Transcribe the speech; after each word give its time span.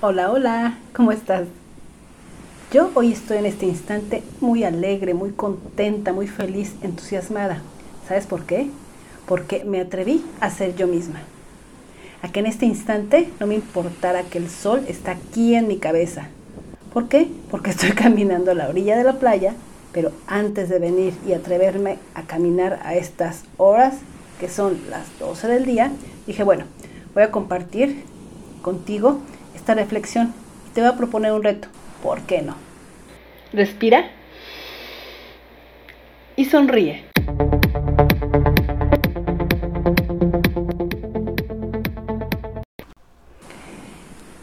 Hola, 0.00 0.30
hola, 0.30 0.78
¿cómo 0.94 1.12
estás? 1.12 1.46
Yo 2.72 2.90
hoy 2.94 3.12
estoy 3.12 3.38
en 3.38 3.46
este 3.46 3.64
instante 3.64 4.22
muy 4.40 4.64
alegre, 4.64 5.14
muy 5.14 5.30
contenta, 5.30 6.12
muy 6.12 6.26
feliz, 6.26 6.74
entusiasmada. 6.82 7.62
¿Sabes 8.06 8.26
por 8.26 8.44
qué? 8.44 8.68
Porque 9.26 9.64
me 9.64 9.80
atreví 9.80 10.22
a 10.40 10.50
ser 10.50 10.74
yo 10.74 10.88
misma. 10.88 11.20
A 12.20 12.28
que 12.28 12.40
en 12.40 12.46
este 12.46 12.66
instante 12.66 13.30
no 13.40 13.46
me 13.46 13.54
importara 13.54 14.24
que 14.24 14.38
el 14.38 14.50
sol 14.50 14.84
está 14.88 15.12
aquí 15.12 15.54
en 15.54 15.68
mi 15.68 15.78
cabeza. 15.78 16.26
¿Por 16.92 17.08
qué? 17.08 17.28
Porque 17.50 17.70
estoy 17.70 17.92
caminando 17.92 18.50
a 18.50 18.54
la 18.54 18.68
orilla 18.68 18.98
de 18.98 19.04
la 19.04 19.14
playa, 19.14 19.54
pero 19.92 20.10
antes 20.26 20.68
de 20.68 20.80
venir 20.80 21.14
y 21.26 21.32
atreverme 21.32 21.98
a 22.14 22.22
caminar 22.22 22.80
a 22.84 22.94
estas 22.94 23.44
horas, 23.56 23.94
que 24.38 24.50
son 24.50 24.76
las 24.90 25.06
12 25.20 25.46
del 25.46 25.64
día, 25.64 25.92
dije, 26.26 26.42
bueno, 26.42 26.64
voy 27.14 27.22
a 27.22 27.30
compartir 27.30 28.02
contigo 28.60 29.20
esta 29.64 29.72
reflexión 29.72 30.34
y 30.68 30.74
te 30.74 30.82
voy 30.82 30.90
a 30.90 30.96
proponer 30.98 31.32
un 31.32 31.42
reto. 31.42 31.68
¿Por 32.02 32.20
qué 32.26 32.42
no? 32.42 32.54
Respira 33.50 34.10
y 36.36 36.44
sonríe. 36.44 37.06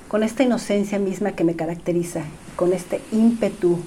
Con 0.07 0.23
esta 0.23 0.41
inocencia 0.41 0.97
misma 0.97 1.33
que 1.33 1.43
me 1.43 1.55
caracteriza, 1.55 2.23
con 2.55 2.73
este 2.73 2.99
ímpetu, 3.11 3.77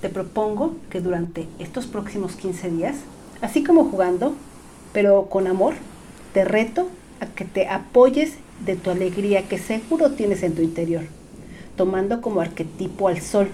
te 0.00 0.08
propongo 0.08 0.74
que 0.90 1.00
durante 1.00 1.46
estos 1.60 1.86
próximos 1.86 2.34
15 2.34 2.70
días, 2.70 2.96
así 3.42 3.62
como 3.62 3.84
jugando, 3.84 4.34
pero 4.92 5.26
con 5.26 5.46
amor, 5.46 5.74
te 6.32 6.44
reto 6.44 6.88
a 7.20 7.26
que 7.26 7.44
te 7.44 7.68
apoyes 7.68 8.34
de 8.64 8.76
tu 8.76 8.90
alegría 8.90 9.48
que 9.48 9.58
seguro 9.58 10.12
tienes 10.12 10.42
en 10.42 10.54
tu 10.54 10.62
interior, 10.62 11.04
tomando 11.76 12.20
como 12.20 12.40
arquetipo 12.40 13.08
al 13.08 13.20
sol. 13.20 13.48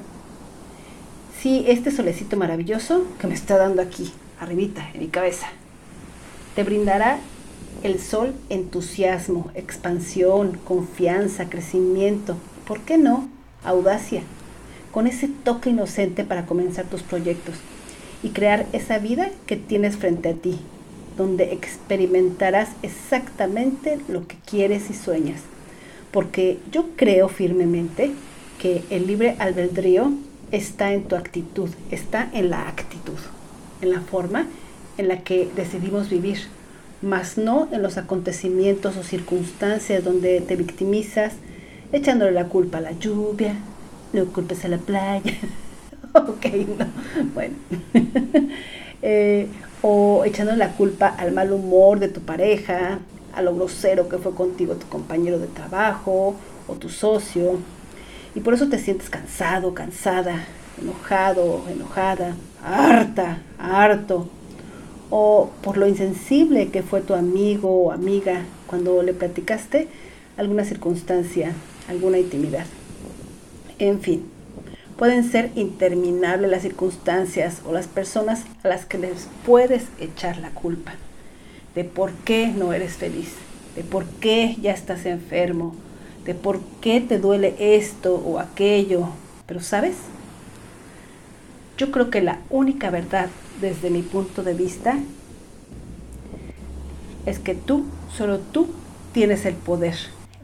Sí, 1.41 1.65
este 1.69 1.91
solecito 1.91 2.37
maravilloso 2.37 3.05
que 3.19 3.27
me 3.27 3.35
está 3.35 3.57
dando 3.57 3.81
aquí, 3.83 4.13
arribita, 4.39 4.89
en 4.93 5.01
mi 5.01 5.09
cabeza. 5.09 5.47
Te 6.55 6.65
brindará 6.65 7.19
el 7.83 7.99
sol 7.99 8.35
entusiasmo, 8.51 9.51
expansión, 9.55 10.59
confianza, 10.65 11.49
crecimiento, 11.49 12.37
¿por 12.67 12.81
qué 12.81 12.99
no? 12.99 13.29
Audacia, 13.65 14.23
con 14.93 15.07
ese 15.07 15.29
toque 15.29 15.71
inocente 15.71 16.25
para 16.25 16.47
comenzar 16.47 16.85
tus 16.87 17.03
proyectos 17.03 17.55
y 18.23 18.31
crear 18.31 18.67
esa 18.73 18.99
vida 18.99 19.31
que 19.47 19.57
tienes 19.57 19.97
frente 19.97 20.29
a 20.29 20.35
ti, 20.35 20.59
donde 21.21 21.53
experimentarás 21.53 22.71
exactamente 22.83 23.99
lo 24.09 24.27
que 24.27 24.37
quieres 24.47 24.89
y 24.89 24.95
sueñas. 24.95 25.43
Porque 26.11 26.59
yo 26.73 26.87
creo 26.97 27.29
firmemente 27.29 28.13
que 28.59 28.83
el 28.89 29.07
libre 29.07 29.37
albedrío 29.39 30.13
está 30.51 30.95
en 30.95 31.05
tu 31.05 31.17
actitud, 31.17 31.69
está 31.91 32.31
en 32.33 32.49
la 32.49 32.69
actitud, 32.69 33.19
en 33.83 33.91
la 33.91 34.01
forma 34.01 34.47
en 34.97 35.09
la 35.09 35.19
que 35.19 35.51
decidimos 35.55 36.09
vivir, 36.09 36.39
más 37.03 37.37
no 37.37 37.69
en 37.71 37.83
los 37.83 37.99
acontecimientos 37.99 38.97
o 38.97 39.03
circunstancias 39.03 40.03
donde 40.03 40.41
te 40.41 40.57
victimizas, 40.57 41.35
echándole 41.93 42.33
la 42.33 42.47
culpa 42.47 42.79
a 42.79 42.81
la 42.81 42.93
lluvia, 42.93 43.57
no 44.15 44.25
culpes 44.27 44.65
a 44.65 44.69
la 44.69 44.79
playa. 44.79 45.35
ok, 46.15 46.47
no, 46.79 46.87
bueno. 47.35 47.57
eh, 49.03 49.49
o 49.83 50.25
echando 50.25 50.55
la 50.57 50.73
culpa 50.73 51.09
al 51.09 51.33
mal 51.33 51.53
humor 51.53 51.99
de 51.99 52.09
tu 52.09 52.21
pareja, 52.21 52.99
a 53.35 53.43
lo 53.43 53.55
grosero 53.55 54.09
que 54.09 54.19
fue 54.19 54.35
contigo 54.35 54.75
tu 54.75 54.89
compañero 54.89 55.39
de 55.39 55.47
trabajo 55.47 56.35
o 56.67 56.75
tu 56.75 56.89
socio. 56.89 57.59
Y 58.35 58.41
por 58.41 58.55
eso 58.55 58.69
te 58.69 58.79
sientes 58.79 59.11
cansado, 59.11 59.75
cansada, 59.75 60.45
enojado, 60.81 61.63
enojada, 61.69 62.37
harta, 62.63 63.39
harto. 63.59 64.29
O 65.11 65.51
por 65.63 65.77
lo 65.77 65.89
insensible 65.89 66.69
que 66.69 66.83
fue 66.83 67.01
tu 67.01 67.15
amigo 67.15 67.69
o 67.69 67.93
amiga 67.93 68.45
cuando 68.67 69.03
le 69.03 69.13
platicaste 69.13 69.89
alguna 70.37 70.65
circunstancia, 70.65 71.53
alguna 71.89 72.19
intimidad. 72.19 72.67
En 73.79 74.01
fin, 74.01 74.25
Pueden 75.01 75.25
ser 75.25 75.51
interminables 75.55 76.51
las 76.51 76.61
circunstancias 76.61 77.63
o 77.65 77.73
las 77.73 77.87
personas 77.87 78.45
a 78.63 78.69
las 78.69 78.85
que 78.85 78.99
les 78.99 79.29
puedes 79.47 79.85
echar 79.99 80.37
la 80.37 80.51
culpa 80.51 80.93
de 81.75 81.85
por 81.85 82.13
qué 82.13 82.49
no 82.49 82.75
eres 82.75 82.97
feliz, 82.97 83.31
de 83.77 83.83
por 83.83 84.05
qué 84.05 84.59
ya 84.61 84.73
estás 84.73 85.07
enfermo, 85.07 85.75
de 86.27 86.35
por 86.35 86.61
qué 86.83 87.01
te 87.01 87.19
duele 87.19 87.55
esto 87.59 88.15
o 88.15 88.39
aquello. 88.39 89.09
Pero 89.47 89.61
sabes, 89.61 89.97
yo 91.79 91.91
creo 91.93 92.11
que 92.11 92.21
la 92.21 92.41
única 92.51 92.91
verdad 92.91 93.31
desde 93.63 93.89
mi 93.89 94.03
punto 94.03 94.43
de 94.43 94.53
vista 94.53 94.99
es 97.25 97.39
que 97.39 97.55
tú, 97.55 97.87
solo 98.15 98.39
tú, 98.39 98.69
tienes 99.15 99.47
el 99.47 99.55
poder 99.55 99.95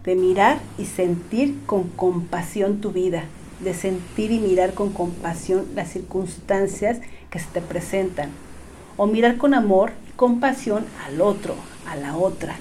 de 0.02 0.14
mirar 0.14 0.60
y 0.78 0.86
sentir 0.86 1.58
con 1.66 1.90
compasión 1.90 2.80
tu 2.80 2.92
vida 2.92 3.24
de 3.60 3.74
sentir 3.74 4.30
y 4.30 4.38
mirar 4.38 4.74
con 4.74 4.92
compasión 4.92 5.66
las 5.74 5.90
circunstancias 5.90 6.98
que 7.30 7.38
se 7.38 7.46
te 7.46 7.60
presentan, 7.60 8.30
o 8.96 9.06
mirar 9.06 9.36
con 9.36 9.54
amor 9.54 9.92
y 10.08 10.12
compasión 10.12 10.84
al 11.06 11.20
otro, 11.20 11.54
a 11.88 11.96
la 11.96 12.16
otra, 12.16 12.56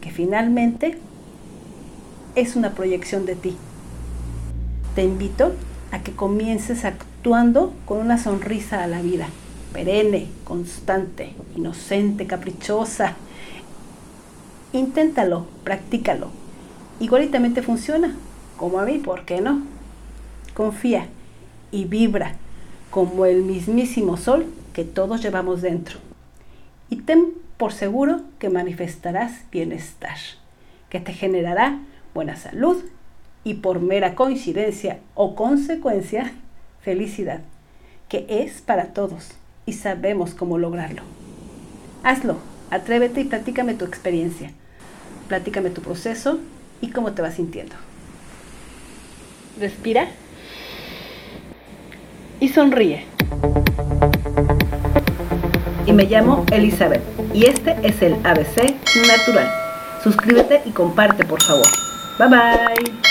que 0.00 0.10
finalmente 0.10 0.98
es 2.34 2.56
una 2.56 2.72
proyección 2.72 3.26
de 3.26 3.36
ti. 3.36 3.56
Te 4.94 5.04
invito 5.04 5.52
a 5.90 6.00
que 6.00 6.12
comiences 6.12 6.84
actuando 6.84 7.72
con 7.84 7.98
una 7.98 8.18
sonrisa 8.18 8.82
a 8.82 8.86
la 8.86 9.02
vida, 9.02 9.28
perenne, 9.72 10.28
constante, 10.44 11.32
inocente, 11.56 12.26
caprichosa. 12.26 13.16
Inténtalo, 14.72 15.46
practícalo. 15.64 16.28
Igualitamente 17.00 17.62
funciona, 17.62 18.16
como 18.56 18.80
a 18.80 18.84
mí, 18.84 18.98
¿por 18.98 19.24
qué 19.24 19.40
no? 19.40 19.62
Confía 20.58 21.06
y 21.70 21.84
vibra 21.84 22.32
como 22.90 23.26
el 23.26 23.44
mismísimo 23.44 24.16
sol 24.16 24.46
que 24.72 24.82
todos 24.82 25.22
llevamos 25.22 25.62
dentro. 25.62 26.00
Y 26.90 26.96
ten 26.96 27.28
por 27.56 27.72
seguro 27.72 28.22
que 28.40 28.50
manifestarás 28.50 29.44
bienestar, 29.52 30.16
que 30.90 30.98
te 30.98 31.12
generará 31.12 31.78
buena 32.12 32.34
salud 32.34 32.82
y 33.44 33.54
por 33.54 33.78
mera 33.78 34.16
coincidencia 34.16 34.98
o 35.14 35.36
consecuencia, 35.36 36.32
felicidad, 36.82 37.42
que 38.08 38.26
es 38.28 38.60
para 38.60 38.86
todos 38.86 39.34
y 39.64 39.74
sabemos 39.74 40.34
cómo 40.34 40.58
lograrlo. 40.58 41.02
Hazlo, 42.02 42.36
atrévete 42.72 43.20
y 43.20 43.24
platícame 43.26 43.74
tu 43.74 43.84
experiencia. 43.84 44.50
Platícame 45.28 45.70
tu 45.70 45.82
proceso 45.82 46.40
y 46.80 46.90
cómo 46.90 47.12
te 47.12 47.22
vas 47.22 47.34
sintiendo. 47.34 47.76
Respira 49.60 50.08
y 52.40 52.48
sonríe. 52.48 53.06
Y 55.86 55.92
me 55.92 56.04
llamo 56.04 56.44
Elizabeth 56.50 57.02
y 57.34 57.46
este 57.46 57.76
es 57.82 58.02
el 58.02 58.14
ABC 58.24 58.74
Natural. 59.06 59.50
Suscríbete 60.02 60.62
y 60.64 60.70
comparte 60.70 61.24
por 61.24 61.42
favor. 61.42 61.66
Bye 62.18 62.28
bye. 62.28 63.07